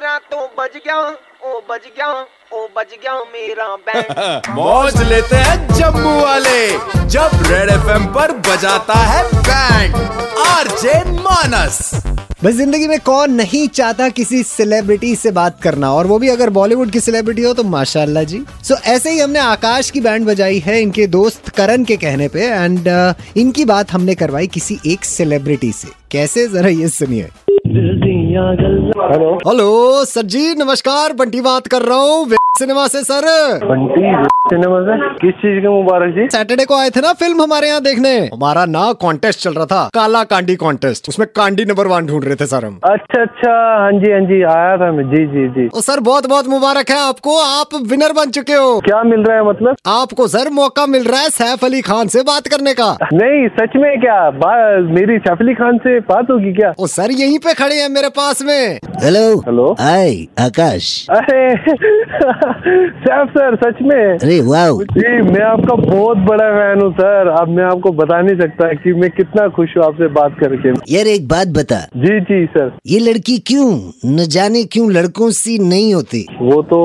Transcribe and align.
मेरा 0.00 0.18
तो 0.18 0.46
बज 0.58 0.76
गया 0.86 0.96
ओ 1.44 1.60
बज 1.70 1.80
गया 1.96 2.06
ओ 2.52 2.66
बज 2.76 2.92
गया 3.02 3.14
मेरा 3.32 3.66
बैंड 3.76 4.54
मौज 4.56 5.02
लेते 5.02 5.36
हैं 5.36 5.74
जम्मू 5.74 6.10
वाले 6.20 6.68
जब 7.06 7.30
रेड 7.46 7.70
एफएम 7.70 8.06
पर 8.06 8.32
बजाता 8.32 8.94
है 8.94 9.24
बैंड 9.32 9.94
आरजे 10.46 10.94
मानस 11.10 11.78
बस 12.44 12.52
ज़िंदगी 12.52 12.88
में 12.88 12.98
कौन 13.00 13.32
नहीं 13.32 13.68
चाहता 13.68 14.08
किसी 14.08 14.42
सेलिब्रिटी 14.42 15.14
से 15.16 15.30
बात 15.30 15.62
करना 15.62 15.92
और 15.92 16.06
वो 16.06 16.18
भी 16.18 16.28
अगर 16.28 16.50
बॉलीवुड 16.50 16.90
की 16.90 17.00
सेलिब्रिटी 17.00 17.42
हो 17.42 17.52
तो 17.54 17.64
माशाल्लाह 17.64 18.24
जी। 18.24 18.42
सो 18.64 18.74
so, 18.74 18.82
ऐसे 18.82 19.10
ही 19.10 19.18
हमने 19.18 19.38
आकाश 19.38 19.90
की 19.90 20.00
बैंड 20.00 20.26
बजाई 20.26 20.58
है 20.58 20.80
इनके 20.82 21.06
दोस्त 21.06 21.48
करण 21.48 21.84
के 21.84 21.96
कहने 21.96 22.28
पे 22.28 22.40
एंड 22.40 22.78
uh, 22.78 23.36
इनकी 23.36 23.64
बात 23.64 23.92
हमने 23.92 24.14
करवाई 24.14 24.46
किसी 24.46 24.78
एक 24.86 25.04
सेलिब्रिटी 25.04 25.72
से। 25.72 25.88
कैसे? 26.10 26.48
जरा 26.48 26.68
ये 26.68 26.88
सुनिए। 26.88 27.28
हेलो। 28.30 29.32
हेलो 29.46 30.04
सर 30.04 30.22
जी 30.32 30.54
नमस्कार 30.54 31.12
बंटी 31.12 31.40
बात 31.40 31.66
कर 31.68 31.82
रहा 31.82 31.98
हूँ 31.98 32.28
सिनेमा 32.58 32.86
से 32.88 33.02
सर। 33.04 33.24
बंटी 33.64 34.00
सिनेमा 34.50 34.78
से? 34.80 34.94
किस 35.18 35.34
चीज़ 35.34 35.60
के 35.62 35.68
मुबारक 35.68 36.14
जी? 36.14 36.26
सैटरडे 36.28 36.64
को 36.64 36.76
आए 36.76 36.90
थे 36.90 37.00
ना 37.00 37.12
फ़िल्म 37.12 37.42
हमारे 37.42 37.68
यहाँ 37.68 37.80
देखने। 37.82 38.10
हमारा 38.26 38.64
ना 38.66 38.92
कॉन्टेस्ट 39.02 39.40
चल 39.40 39.54
रहा 39.54 39.66
था 39.66 39.82
काला 39.94 40.22
कांडी 40.24 40.56
कॉन्टेस्ट 40.56 41.08
उसमें 41.08 41.26
कांडी 41.36 41.64
नंबर 41.64 41.86
वन 41.86 42.06
ढूंढ 42.06 42.24
रहे 42.24 42.36
थे 42.36 42.46
सर 42.46 42.64
हम। 42.64 42.78
अच्छा 42.84 43.22
अच्छा 43.22 43.52
हाँ 43.82 43.92
जी 43.94 44.10
हाँ 44.12 44.20
जी 44.20 44.42
आया 44.52 44.76
था 44.76 44.90
मैं 44.92 45.04
जी 45.10 45.24
जी 45.26 45.46
जी। 45.54 45.68
तो 45.68 45.80
सर 45.80 46.00
बहुत 46.00 46.26
बहुत 46.26 46.48
मुबारक 46.48 46.90
है 46.90 46.98
आपको 46.98 47.38
आप 47.40 47.74
विनर 47.90 48.12
बन 48.12 48.30
चुके 48.30 48.54
हो। 48.54 48.78
क्या 48.80 49.02
मिल 49.04 49.24
रहा 49.24 49.36
है 49.36 49.48
मतलब? 49.48 49.76
आपको 49.88 50.26
सर 50.28 50.50
मौका 50.52 50.86
मिल 50.86 51.04
रहा 51.04 51.20
है 51.20 51.30
सैफ 51.30 51.64
अली 51.64 51.80
खान 51.82 52.08
से 52.08 52.22
बात 52.22 52.48
करने 52.48 52.74
का। 52.74 52.90
नहीं 53.12 53.48
सच 53.58 53.76
में 53.76 53.90
क्या? 54.00 54.18
मेरी 54.90 55.18
सैफ 55.18 55.40
अली 55.40 55.54
खान 55.54 55.78
से 55.78 55.98
बात 56.10 56.30
होगी 56.30 56.52
क्या? 56.52 56.72
ओ 56.78 56.86
सर 56.88 57.10
यहीं 57.12 57.38
पे 57.38 57.54
खड़े 57.54 57.74
हैं 57.74 57.88
मेरे 57.90 58.08
पास 58.20 58.42
में। 58.42 58.78
हेलो 59.02 59.20
हेलो 59.40 59.66
हाय 59.80 60.10
आकाश 60.38 60.86
अरे 61.10 61.42
सैफ 63.04 63.28
सर 63.36 63.54
सच 63.56 63.78
में। 63.82 63.96
अरे 63.96 64.40
वाह 64.40 64.70
जी 64.90 65.12
मैं 65.22 65.44
आपका 65.44 65.74
बहुत 65.76 66.18
बड़ा 66.28 66.48
फ़ैन 66.50 66.82
हूँ 66.82 66.92
सर। 66.92 67.28
अब 67.40 67.48
मैं 67.48 67.64
आपको 67.64 67.92
बता 67.92 68.20
नहीं 68.20 68.36
सकता 68.40 68.72
कि 68.82 68.92
मैं 68.92 69.10
कितना 69.10 69.46
खुश 69.56 69.76
हूँ 69.76 69.84
आपसे 69.84 70.08
बात 70.18 70.36
करके। 70.40 70.72
यार 70.94 71.06
एक 71.06 71.28
बात 71.28 71.48
बता। 71.58 71.78
जी 71.96 72.20
जी 72.30 72.44
सर। 72.46 72.72
ये 72.86 72.98
लड़की 72.98 73.38
क्यों? 73.50 73.68
न 74.06 74.26
जाने 74.36 74.64
क्यों 74.64 74.90
लड़कों 74.92 75.30
सी 75.38 75.58
नहीं 75.68 75.94
होती। 75.94 76.26
वो 76.42 76.60
तो 76.72 76.80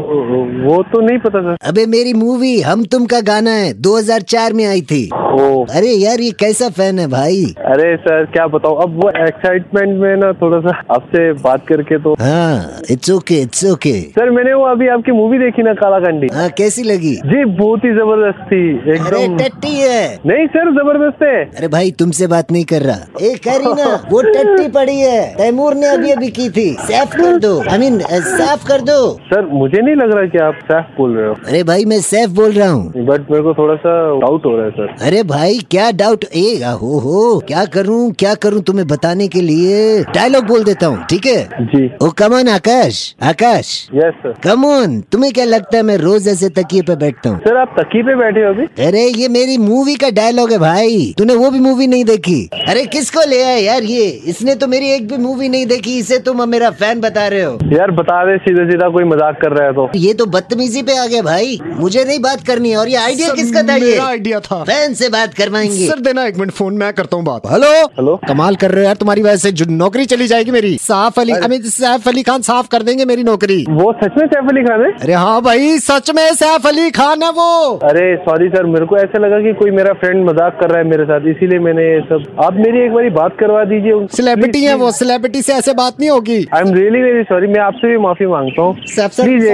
वो 0.00 0.82
तो 0.92 1.00
नहीं 1.00 1.18
पता 1.18 1.40
सर 1.42 1.56
अबे 1.68 1.84
मेरी 1.86 2.12
मूवी 2.14 2.60
हम 2.60 2.84
तुम 2.92 3.04
का 3.06 3.20
गाना 3.20 3.50
है 3.50 3.72
2004 3.82 4.52
में 4.52 4.64
आई 4.66 4.80
थी। 4.90 5.02
ओ। 5.14 5.64
अरे 5.74 5.88
यार 5.88 6.20
ये 6.20 6.30
कैसा 6.40 6.68
फ़ैन 6.78 6.98
है 6.98 7.06
भाई? 7.08 7.42
अरे 7.72 7.96
सर 7.96 8.24
क्या 8.32 8.46
बताओ 8.54 8.74
अब 8.82 8.96
वो 9.02 9.08
एक्साइटमेंट 9.26 9.98
में 10.00 10.16
ना 10.16 10.32
थोड़ा 10.42 10.60
सा 10.60 10.76
आपसे 10.94 11.32
बात 11.42 11.66
करके 11.68 11.98
तो 12.02 12.14
हाँ 12.20 12.80
it's 12.90 13.10
okay 13.10 13.40
it's 13.42 13.64
okay 13.72 13.92
sir 14.18 14.30
मैंने 14.30 14.54
वो 14.54 14.64
अभी 14.66 14.88
आपकी 14.88 15.12
मूवी 15.12 15.38
देखी 15.38 15.62
ना 15.62 15.72
काला 15.82 15.98
कंडी 16.06 16.28
हाँ 16.34 16.48
कैसी 16.58 16.82
लगी? 16.82 17.14
जी 17.32 17.44
बहुत 17.60 17.84
ही 17.84 17.90
ज़बरदस्त 17.94 18.42
थी 18.52 18.62
एकदम। 18.94 19.36
टट्टी 19.38 19.74
है। 19.76 20.02
नहीं 20.26 20.46
सर 20.56 20.70
ज़बरदस्त 20.72 21.22
है। 21.22 21.36
अरे 21.58 21.68
भाई 21.68 21.90
तुमसे 21.98 22.26
बात 22.26 22.52
नहीं 22.52 22.64
कर 22.72 22.82
रहा। 22.82 23.26
ए 23.26 23.34
करीना 23.46 23.86
वो 24.12 24.22
टट्टी 24.22 24.68
पड़ी 24.76 24.98
है। 24.98 25.20
तैमूर 25.36 25.74
ने 25.74 25.86
अभी 25.88 26.10
अभी 26.10 26.28
की 26.38 26.48
थी। 26.50 26.68
साफ़ 26.80 27.16
कर 27.16 27.36
दो 27.38 27.52
आई 27.70 27.78
मीन 27.78 27.98
साफ़ 28.10 28.66
कर 28.68 28.80
दो। 28.90 28.98
सर 29.30 29.46
मुझे 29.52 29.80
नहीं 29.82 29.89
लग 29.94 30.12
रहा 30.14 30.26
कि 30.26 30.38
आप 30.38 30.58
सैफ 30.64 30.94
बोल 30.98 31.16
रहे 31.16 31.28
हो। 31.28 31.34
अरे 31.48 31.62
भाई 31.64 31.84
मैं 31.84 32.00
सैफ 32.02 32.30
बोल 32.36 32.52
रहा 32.52 32.68
हूँ। 32.68 33.04
बट 33.06 33.30
मेरे 33.30 33.42
को 33.42 33.54
थोड़ा 33.54 33.74
सा 33.76 33.94
डाउट 34.20 34.46
हो 34.46 34.56
रहा 34.56 34.64
है 34.64 34.70
सर 34.70 35.06
अरे 35.06 35.22
भाई 35.26 35.58
क्या 35.70 35.90
डाउट 35.96 36.24
ए 36.34 36.46
हो 36.80 36.98
हो 37.00 37.38
क्या 37.48 37.64
करूँ 37.74 38.10
क्या 38.18 38.34
करूँ 38.42 38.62
तुम्हें 38.62 38.86
बताने 38.88 39.28
के 39.28 39.40
लिए? 39.42 40.02
डायलॉग 40.14 40.46
बोल 40.46 40.64
देता 40.64 40.86
हूँ 40.86 41.04
ठीक 41.10 41.26
है? 41.26 41.42
जी। 41.62 41.84
ओ 42.02 42.08
come on 42.18 42.48
Akash 42.50 42.98
Akash. 43.22 43.68
Yes 43.94 44.14
sir 44.22 44.34
come on 44.44 45.00
तुम्हें 45.12 45.32
क्या 45.32 45.44
लगता 45.44 45.76
है 45.76 45.82
मैं 45.82 45.96
रोज 45.98 46.28
ऐसे 46.28 46.48
तकिए 46.52 46.82
पे 46.82 46.96
बैठता 46.96 47.30
हूँ? 47.30 47.38
सर 47.40 47.56
आप 47.56 47.74
तकी 47.78 48.02
पे 48.02 48.14
बैठे 48.16 48.44
हो 48.44 48.52
अभी? 48.52 48.64
अरे 48.86 49.04
ये 49.12 49.28
मेरी 49.30 49.56
मूवी 49.58 49.94
का 49.96 50.10
डायलॉग 50.16 50.52
है 50.52 50.58
भाई। 50.58 51.14
तूने 51.18 51.34
वो 51.36 51.50
भी 51.50 51.60
मूवी 51.60 51.86
नहीं 51.86 52.04
देखी। 52.04 52.40
अरे 52.68 52.84
किसको 52.88 53.28
ले 53.30 53.42
आया 53.42 53.56
यार 53.56 53.82
ये? 53.84 54.06
इसने 54.30 54.54
तो 54.54 54.66
मेरी 54.68 54.90
एक 54.90 55.08
भी 55.08 55.16
मूवी 55.22 55.48
नहीं 55.48 55.66
देखी 55.66 55.98
इसे 55.98 56.18
तुम 56.20 56.48
मेरा 56.48 56.70
फ़ैन 56.72 57.00
बता 57.00 57.26
रहे 57.28 57.42
हो। 57.42 57.58
यार 57.72 57.90
बता 57.92 58.24
दे 58.24 58.36
सीधा 58.40 58.64
सीधा 58.70 58.88
कोई 58.90 59.04
मज़ाक 59.06 59.40
कर 59.42 59.52
रहा 59.52 59.66
है 59.66 59.72
तो। 59.72 59.79
ये 59.96 60.12
तो 60.14 60.26
बदतमीजी 60.28 60.82
पे 60.82 60.96
आ 60.96 61.06
गया 61.06 61.22
भाई। 61.22 61.58
मुझे 61.78 62.04
नहीं 62.04 62.18
बात 62.20 62.46
करनी 62.46 62.70
है 62.70 62.76
और 62.76 62.88
ये 62.88 62.96
आइडिया 62.96 63.28
किसका 63.34 63.62
था 63.62 63.76
ये? 63.76 63.96
आइडिया 64.00 64.40
था। 64.40 64.62
फ़ैन 64.64 64.94
से 64.94 65.08
बात 65.08 65.34
करवाएँगे। 65.34 65.86
सर 65.86 66.00
देना 66.00 66.24
एक 66.26 66.38
मिनट 66.38 66.52
फ़ोन 66.52 66.74
मैं 66.74 66.92
करता 66.92 67.16
हूँ 67.16 67.24
बात। 67.24 67.46
हेलो? 67.52 67.72
हेलो? 67.98 68.18
कमाल 68.28 68.56
कर 68.56 68.70
रहे 68.70 68.80
हो 68.80 68.86
यार 68.86 68.96
तुम्हारी 68.96 69.22
वजह 69.22 69.36
से। 69.36 69.64
नौकरी 69.70 70.04
चली 70.06 70.26
जाएगी 70.26 70.50
मेरी। 70.50 70.76
साफ़ 70.80 71.20
अली 71.20 71.32
आई 71.32 71.48
मीन 71.48 71.62
सैफ 71.70 72.08
अली 72.08 72.22
खान 72.22 72.42
साफ़ 72.42 72.68
कर 72.68 72.82
देंगे 72.82 73.04
मेरी 73.04 73.22
नौकरी। 73.24 73.64
वो 73.70 73.92
सच 73.94 74.18
में 74.18 74.26
सैफ 74.26 74.48
अली 74.48 74.62
खान 74.62 74.82
है? 74.82 74.90
अरे 74.92 75.14
हाँ 75.14 75.40
भाई 75.42 75.78
सच 75.80 76.10
में 76.16 76.22
सैफ 76.34 76.66
अली 76.66 76.90
खान 76.90 77.22
है 77.22 77.30
वो। 77.32 77.50
अरे 77.90 78.04
सॉरी 78.20 78.48
सर 78.48 78.66
मेरे 78.66 78.86
को 78.86 78.96
ऐसा 78.96 79.18
लगा 79.18 79.38
कि 79.40 79.52
कोई 79.54 79.70
मेरा 79.70 79.92
फ्रेंड 80.00 80.24
मज़ाक 80.28 80.58
कर 80.60 80.70
रहा 80.70 80.78
है 80.78 80.88
मेरे 80.88 81.04
साथ 81.04 81.26
इसीलिए 81.30 81.58
मैंने 81.60 81.82
ये 81.84 82.00
सब 82.08 82.24
आप 82.44 82.54
मेरी 82.56 82.84
एक 82.84 82.92
बार 82.92 83.08
बात 83.12 83.36
करवा 83.40 83.64
दीजिए 83.64 84.06
सेलिब्रिटी 84.16 84.62
है 84.64 84.74
वो 84.76 84.90
सेलिब्रिटी 84.92 85.42
से 85.42 85.52
ऐसे 85.54 85.72
बात 85.74 86.00
नहीं 86.00 86.10
होगी। 86.10 86.38
I 86.54 86.60
am 86.60 86.74
really 86.74 87.02
very 87.02 87.22
sorry 87.24 87.46
मैं 87.46 87.60
आपसे 87.60 87.88
भी 87.88 87.98
माफ़ी 87.98 88.26
माँगता 88.26 88.62
हूँ। 88.62 88.74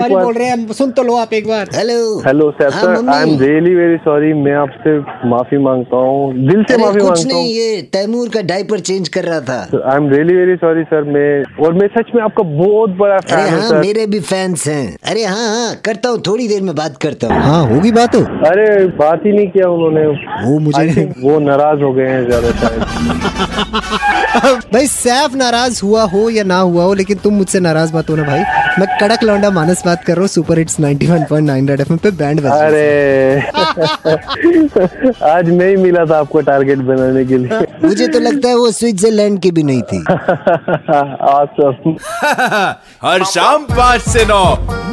सर 0.07 0.15
Please 0.15 0.19
एक 0.19 0.23
सॉरी 0.23 0.25
बोल 0.25 0.35
रहे 0.35 0.49
हैं 0.49 0.73
सुन 0.73 0.91
तो 0.91 1.03
लो 1.03 1.17
आप 1.17 1.33
एक 1.33 1.47
बार। 1.49 1.69
हेलो 1.75 1.99
हेलो 2.27 2.51
सर 2.51 2.73
हाँ, 2.73 2.83
sir 2.83 2.97
mummy. 2.97 3.13
I 3.13 3.23
am 3.23 3.39
really 3.41 3.75
very 3.75 3.97
sorry 3.97 4.33
मैं 4.43 4.55
आपसे 4.57 4.99
माफ़ी 5.29 5.59
माँगता 5.59 5.97
हूँ 5.97 6.33
दिल 6.49 6.63
से 6.63 6.75
अरे 6.75 6.83
माफ़ी 6.83 7.01
कुछ 7.01 7.09
माँगता 7.09 7.29
नहीं 7.29 7.43
हूँ। 7.43 7.53
ये 7.53 7.83
तैमूर 7.93 8.29
का 8.29 8.41
डायपर 8.51 8.81
चेंज 8.81 9.09
कर 9.17 9.25
रहा 9.25 9.41
था। 9.41 9.59
I 9.93 9.97
am 9.97 10.09
really 10.11 10.37
very 10.37 10.57
sorry 10.57 10.83
sir 10.85 11.03
मैं 11.17 11.65
और 11.67 11.73
मैं 11.81 11.89
सच 11.97 12.11
में 12.15 12.23
आपका 12.23 12.43
बहुत 12.43 12.91
बड़ा 12.99 13.17
अरे 13.17 13.27
फ़ैन 13.33 13.55
हूँ 13.55 13.63
हाँ 13.63 13.81
मेरे 13.81 14.07
भी 14.07 14.21
फैंस 14.21 14.67
हैं। 14.69 14.97
अरे 15.11 15.25
हाँ 15.25 15.49
हाँ 15.49 15.75
करता 15.85 16.09
हूँ 16.09 16.23
थोड़ी 16.27 16.49
देर 16.49 16.63
में 16.63 16.75
बात 16.75 16.97
करता 17.03 17.27
हूँ। 17.27 17.43
हाँ 17.43 17.63
होगी 17.69 17.93
बात। 17.93 18.15
हो 18.17 18.21
अरे 18.51 18.87
बात 18.97 19.27
ही 19.27 19.33
नहीं 19.33 19.49
किया 19.51 19.69
उन्होंने। 19.71 20.07
वो 20.47 20.59
मुझे 20.59 21.05
वो 21.21 21.39
नाराज़ 21.41 21.83
हो 21.83 21.93
गए 21.93 22.09
हैं 22.09 22.25
ज़्यादा 22.27 22.51
शायद 22.61 22.81
भाई 24.73 24.87
सैफ 24.87 25.35
नाराज़ 25.35 25.81
हुआ 25.85 26.03
हो 26.07 26.29
या 26.31 26.45
ना 26.45 26.59
हुआ 26.59 26.85
हो 26.85 26.95
लेकिन 26.95 27.19
तुम 27.19 27.35
मुझसे 27.35 27.61
नाराज़ 27.61 27.95
मत 27.97 28.11
हो 28.11 28.17
ना 28.17 28.23
भाई। 28.23 28.43
मैं 28.79 28.87
कड़क 29.01 29.23
लौंडा 29.25 29.51
मानस 29.51 29.83
बात 29.87 29.96
कर 30.05 30.13
रहा 30.13 30.21
हूँ 30.21 30.29
सुपर 30.29 30.59
हिट्स 30.59 30.77
91.9 30.81 31.69
रेड 31.69 31.81
एफएम 31.81 31.97
पे 31.97 32.11
बैंड 32.11 32.41
बजा 32.41 32.67
अरे। 32.67 33.41
आज 35.31 35.51
मैं 35.51 35.69
ही 35.69 35.77
मिला 35.77 36.05
था 36.05 36.19
आपको 36.19 36.41
टारगेट 36.41 36.79
बनाने 36.79 37.25
के 37.25 37.39
लिए। 37.39 37.67
मुझे 37.85 38.09
तो 38.09 38.19
लगता 38.19 38.49
है 38.49 38.57
वो 38.57 38.71
स्विट्जरलैंड 38.71 39.41
की 39.41 39.51
भी 39.51 39.63
नहीं 39.63 39.83
थी। 39.83 40.05
Awesome. 41.27 41.95
हर 43.05 43.25
शाम 43.25 43.65
पाँच 43.65 44.01
से 44.01 44.25
नौ 44.25 44.45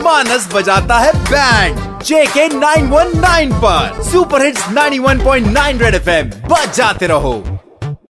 मानस 0.05 0.49
बजाता 0.55 0.99
है 0.99 1.13
बैंड 1.13 1.77
जेके 2.03 2.47
919 2.49 3.53
पर। 3.65 4.01
सुपर 4.03 4.45
हिट्स 4.45 4.65
91.9 4.69 5.81
रेड 5.81 5.95
एफएम 5.95 6.29
बजाते 6.49 7.07
रहो। 7.07 7.52